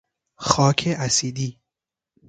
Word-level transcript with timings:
خاک 0.35 0.95
اسیدی 0.97 1.59